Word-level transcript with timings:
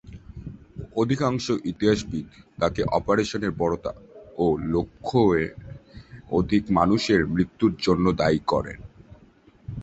অধিকাংশ 0.95 1.45
ইতিহাসবিদ 1.65 2.27
তাকে 2.59 2.81
অপারেশনের 2.91 3.51
বর্বরতা 3.51 3.91
ও 4.37 4.45
লক্ষের 4.67 5.43
অধিক 6.31 6.63
মানুষের 6.69 7.21
মৃত্যুর 7.27 7.73
জন্য 7.81 8.05
দায়ী 8.11 8.39
করেন। 8.47 8.79